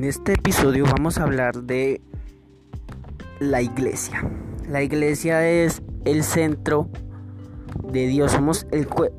[0.00, 2.00] En este episodio vamos a hablar de
[3.38, 4.26] la iglesia.
[4.66, 6.88] La iglesia es el centro
[7.84, 8.32] de Dios.
[8.32, 8.66] Somos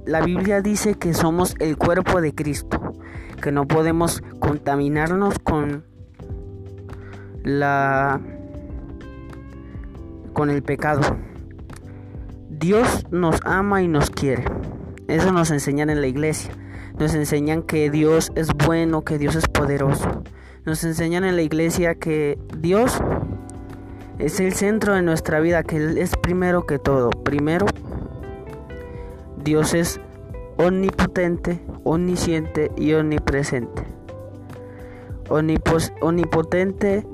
[0.07, 2.95] la Biblia dice que somos el cuerpo de Cristo,
[3.43, 5.85] que no podemos contaminarnos con
[7.43, 8.19] la
[10.33, 11.15] con el pecado.
[12.49, 14.45] Dios nos ama y nos quiere.
[15.07, 16.51] Eso nos enseñan en la iglesia.
[16.97, 20.23] Nos enseñan que Dios es bueno, que Dios es poderoso.
[20.63, 23.01] Nos enseñan en la iglesia que Dios
[24.19, 27.09] es el centro de nuestra vida, que Él es primero que todo.
[27.09, 27.65] Primero,
[29.43, 29.99] Dios es
[30.57, 33.83] omnipotente, omnisciente y omnipresente.
[35.29, 37.07] omnipotente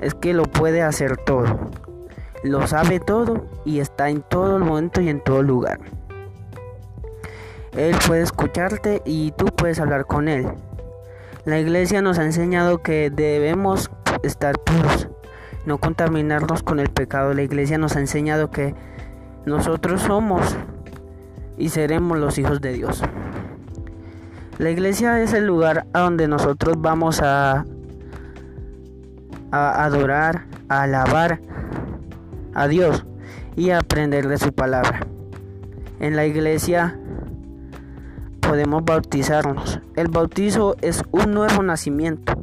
[0.00, 1.70] es que lo puede hacer todo.
[2.42, 5.80] Lo sabe todo y está en todo el momento y en todo lugar.
[7.76, 10.46] Él puede escucharte y tú puedes hablar con Él.
[11.44, 13.90] La iglesia nos ha enseñado que debemos
[14.22, 15.08] estar puros,
[15.66, 17.34] no contaminarnos con el pecado.
[17.34, 18.74] La iglesia nos ha enseñado que
[19.44, 20.56] nosotros somos
[21.58, 23.02] y seremos los hijos de Dios.
[24.56, 27.66] La iglesia es el lugar a donde nosotros vamos a,
[29.50, 31.40] a adorar, a alabar
[32.54, 33.04] a Dios
[33.54, 35.00] y a aprender de su palabra.
[36.00, 36.98] En la iglesia
[38.46, 39.80] podemos bautizarnos.
[39.96, 42.34] El bautizo es un nuevo nacimiento.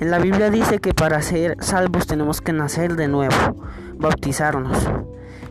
[0.00, 3.34] En la Biblia dice que para ser salvos tenemos que nacer de nuevo,
[3.96, 4.88] bautizarnos.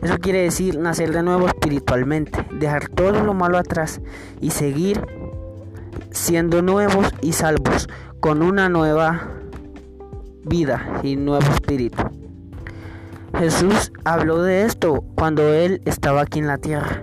[0.02, 4.00] Eso quiere decir nacer de nuevo espiritualmente, dejar todo lo malo atrás
[4.40, 5.06] y seguir
[6.10, 7.88] siendo nuevos y salvos
[8.20, 9.28] con una nueva
[10.44, 12.02] vida y nuevo espíritu.
[13.38, 17.02] Jesús habló de esto cuando él estaba aquí en la tierra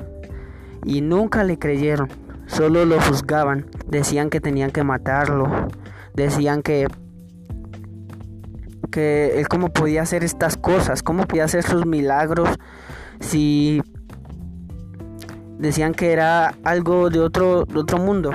[0.86, 2.08] y nunca le creyeron
[2.52, 5.68] solo lo juzgaban, decían que tenían que matarlo,
[6.14, 6.88] decían que
[8.92, 12.50] que él cómo podía hacer estas cosas, cómo podía hacer sus milagros.
[13.22, 13.82] Si
[15.58, 18.32] decían que era algo de otro de otro mundo.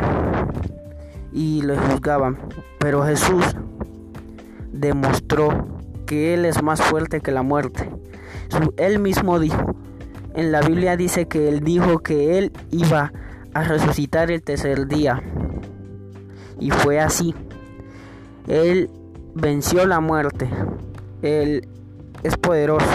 [1.33, 2.39] Y lo juzgaban,
[2.79, 3.45] pero Jesús
[4.73, 7.91] demostró que él es más fuerte que la muerte.
[8.79, 9.77] Él mismo dijo,
[10.35, 13.26] en la Biblia dice que él dijo que él iba a
[13.65, 15.23] resucitar el tercer día.
[16.59, 17.35] Y fue así.
[18.47, 18.91] Él
[19.35, 20.49] venció la muerte.
[21.23, 21.69] Él
[22.23, 22.87] es poderoso.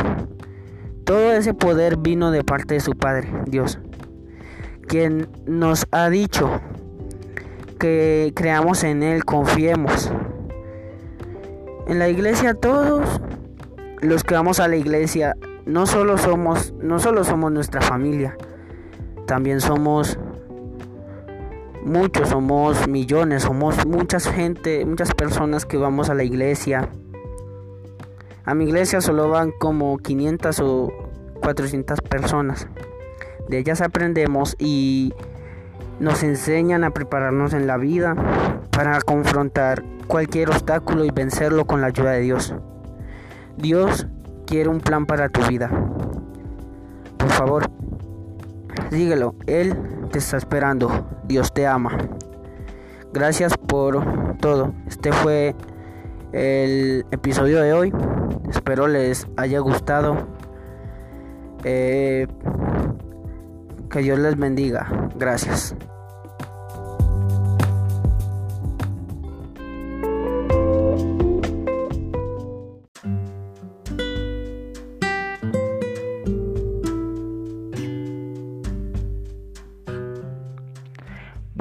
[1.03, 3.79] Todo ese poder vino de parte de su Padre, Dios,
[4.87, 6.61] quien nos ha dicho
[7.79, 10.11] que creamos en Él, confiemos.
[11.87, 13.21] En la iglesia todos
[14.01, 15.35] los que vamos a la iglesia
[15.65, 18.37] no solo somos no solo somos nuestra familia,
[19.25, 20.17] también somos
[21.83, 26.89] muchos, somos millones, somos muchas gente, muchas personas que vamos a la iglesia.
[28.45, 30.91] A mi iglesia solo van como 500 o
[31.41, 32.67] 400 personas.
[33.49, 35.13] De ellas aprendemos y
[35.99, 38.15] nos enseñan a prepararnos en la vida
[38.71, 42.55] para confrontar cualquier obstáculo y vencerlo con la ayuda de Dios.
[43.57, 44.07] Dios
[44.45, 45.69] quiere un plan para tu vida.
[47.17, 47.69] Por favor,
[48.91, 49.35] síguelo.
[49.47, 49.75] Él
[50.11, 50.89] te está esperando.
[51.23, 51.97] Dios te ama.
[53.13, 54.73] Gracias por todo.
[54.87, 55.55] Este fue
[56.33, 57.93] el episodio de hoy.
[58.49, 60.27] Espero les haya gustado.
[61.63, 62.27] Eh,
[63.89, 65.09] que Dios les bendiga.
[65.15, 65.75] Gracias.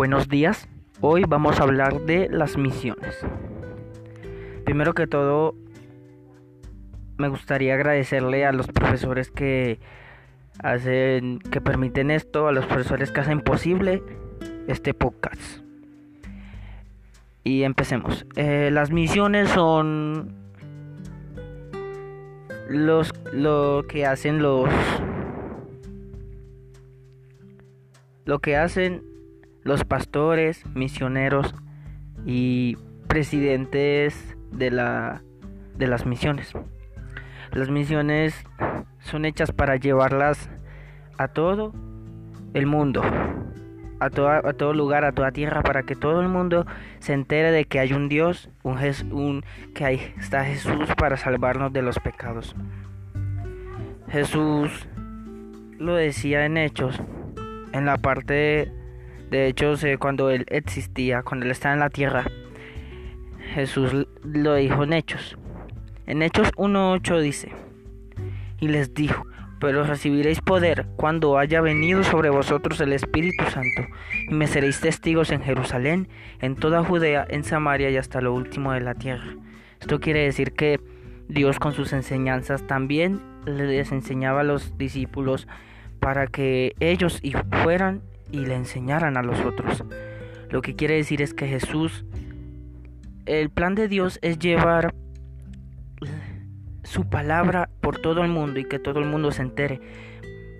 [0.00, 0.66] Buenos días,
[1.02, 3.18] hoy vamos a hablar de las misiones.
[4.64, 5.54] Primero que todo,
[7.18, 9.78] me gustaría agradecerle a los profesores que
[10.62, 14.02] hacen, que permiten esto, a los profesores que hacen posible
[14.68, 15.58] este podcast.
[17.44, 18.24] Y empecemos.
[18.36, 20.34] Eh, las misiones son
[22.70, 24.70] los lo que hacen los
[28.24, 29.09] lo que hacen
[29.62, 31.54] los pastores, misioneros
[32.24, 32.76] y
[33.08, 35.22] presidentes de, la,
[35.76, 36.52] de las misiones.
[37.52, 38.44] Las misiones
[39.00, 40.50] son hechas para llevarlas
[41.18, 41.72] a todo
[42.54, 43.02] el mundo,
[44.00, 46.66] a, a todo lugar, a toda tierra, para que todo el mundo
[47.00, 51.82] se entere de que hay un Dios, un que ahí está Jesús para salvarnos de
[51.82, 52.54] los pecados.
[54.08, 54.88] Jesús
[55.78, 57.00] lo decía en Hechos,
[57.72, 58.72] en la parte
[59.30, 62.24] de hecho, cuando él existía, cuando él estaba en la tierra,
[63.54, 65.38] Jesús lo dijo en Hechos.
[66.06, 67.52] En Hechos 1.8 dice,
[68.58, 69.24] y les dijo,
[69.60, 73.82] pero recibiréis poder cuando haya venido sobre vosotros el Espíritu Santo,
[74.28, 76.08] y me seréis testigos en Jerusalén,
[76.40, 79.36] en toda Judea, en Samaria y hasta lo último de la tierra.
[79.80, 80.80] Esto quiere decir que
[81.28, 85.46] Dios con sus enseñanzas también les enseñaba a los discípulos
[86.00, 87.22] para que ellos
[87.62, 89.84] fueran y le enseñaran a los otros.
[90.50, 92.04] Lo que quiere decir es que Jesús,
[93.26, 94.94] el plan de Dios es llevar
[96.82, 99.80] su palabra por todo el mundo y que todo el mundo se entere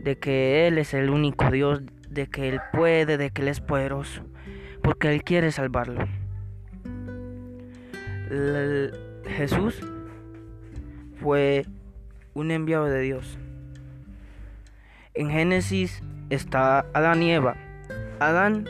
[0.02, 3.60] de que Él es el único Dios, de que Él puede, de que Él es
[3.60, 4.22] poderoso,
[4.82, 6.06] porque Él quiere salvarlo.
[9.26, 9.80] Jesús
[11.20, 11.66] fue
[12.34, 13.38] un enviado de Dios.
[15.14, 17.56] En Génesis está Adán y Eva.
[18.18, 18.66] Adán,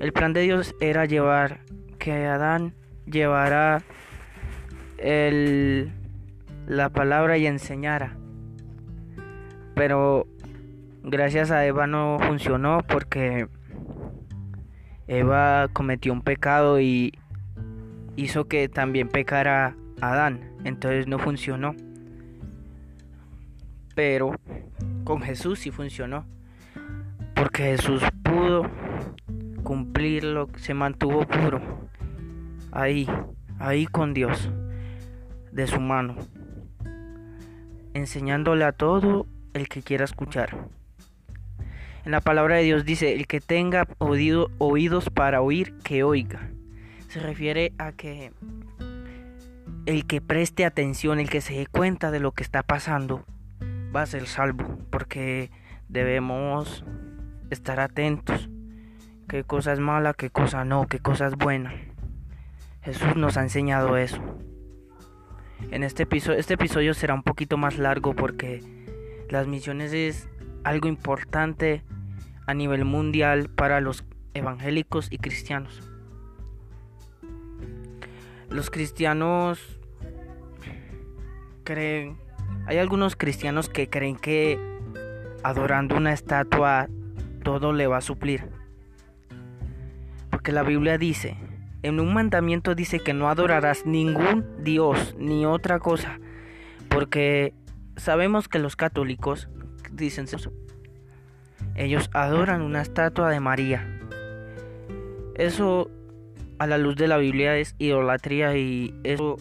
[0.00, 1.60] el plan de Dios era llevar,
[1.98, 2.74] que Adán
[3.06, 3.82] llevara
[4.98, 5.92] el
[6.66, 8.16] la palabra y enseñara.
[9.74, 10.26] Pero
[11.02, 13.48] gracias a Eva no funcionó porque
[15.06, 17.18] Eva cometió un pecado y
[18.16, 20.52] hizo que también pecara Adán.
[20.64, 21.74] Entonces no funcionó.
[23.94, 24.34] Pero
[25.04, 26.26] con Jesús sí funcionó.
[27.34, 28.70] Porque Jesús pudo
[29.62, 31.60] cumplirlo, se mantuvo puro.
[32.72, 33.08] Ahí,
[33.58, 34.50] ahí con Dios,
[35.52, 36.16] de su mano
[37.94, 40.68] enseñándole a todo el que quiera escuchar.
[42.04, 46.50] En la palabra de Dios dice, el que tenga oídos para oír, que oiga.
[47.08, 48.32] Se refiere a que
[49.86, 53.24] el que preste atención, el que se dé cuenta de lo que está pasando,
[53.94, 55.50] va a ser salvo, porque
[55.88, 56.84] debemos
[57.54, 58.50] estar atentos.
[59.28, 61.72] Qué cosa es mala, qué cosa no, qué cosa es buena.
[62.82, 64.20] Jesús nos ha enseñado eso.
[65.70, 68.62] En este episodio, este episodio será un poquito más largo porque
[69.30, 70.28] las misiones es
[70.62, 71.82] algo importante
[72.46, 74.04] a nivel mundial para los
[74.34, 75.82] evangélicos y cristianos.
[78.50, 79.80] Los cristianos
[81.64, 82.18] creen,
[82.66, 84.58] hay algunos cristianos que creen que
[85.42, 86.88] adorando una estatua
[87.44, 88.48] todo le va a suplir.
[90.30, 91.36] Porque la Biblia dice
[91.84, 96.18] en un mandamiento dice que no adorarás ningún Dios ni otra cosa,
[96.88, 97.52] porque
[97.96, 99.50] sabemos que los católicos
[99.92, 100.26] dicen.
[101.74, 103.86] Ellos adoran una estatua de María.
[105.34, 105.90] Eso
[106.58, 109.36] a la luz de la Biblia es idolatría y eso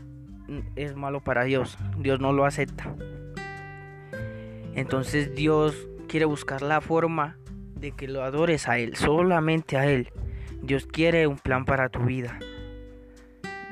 [0.75, 1.77] es malo para Dios.
[1.97, 2.93] Dios no lo acepta.
[4.75, 7.37] Entonces Dios quiere buscar la forma
[7.83, 10.07] de que lo adores a Él, solamente a Él.
[10.61, 12.39] Dios quiere un plan para tu vida.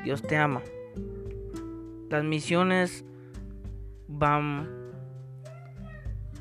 [0.03, 0.61] Dios te ama.
[2.09, 3.05] Las misiones
[4.09, 4.67] van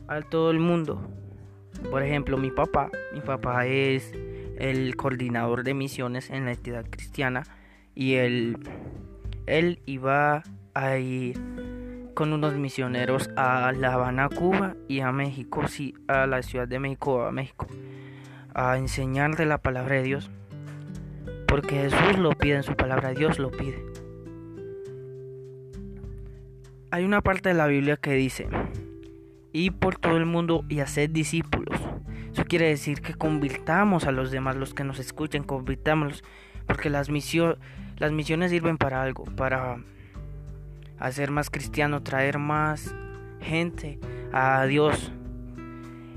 [0.09, 1.01] a todo el mundo.
[1.93, 4.13] Por ejemplo, mi papá, mi papá es
[4.59, 7.45] el coordinador de misiones en la entidad cristiana
[7.95, 8.57] y él,
[9.47, 10.43] él iba
[10.75, 11.39] a ir
[12.15, 16.79] con unos misioneros a La Habana, Cuba y a México, sí, a la Ciudad de
[16.79, 17.67] México, a México,
[18.55, 20.31] a enseñar de la palabra de Dios
[21.51, 23.85] porque Jesús lo pide en su palabra, Dios lo pide.
[26.93, 28.49] Hay una parte de la Biblia que dice,
[29.53, 31.77] y por todo el mundo y hacer discípulos.
[32.33, 36.23] Eso quiere decir que convirtamos a los demás, los que nos escuchen, convirtámoslos,
[36.67, 39.83] porque las misiones sirven para algo, para
[41.01, 42.95] hacer más cristiano, traer más
[43.41, 43.99] gente
[44.33, 45.13] a Dios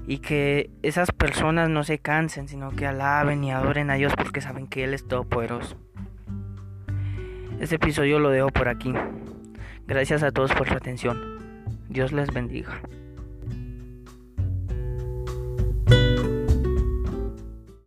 [0.05, 4.41] y que esas personas no se cansen, sino que alaben y adoren a Dios porque
[4.41, 5.77] saben que Él es todopoderoso.
[7.59, 8.93] Este episodio lo dejo por aquí.
[9.87, 11.17] Gracias a todos por su atención.
[11.87, 12.81] Dios les bendiga.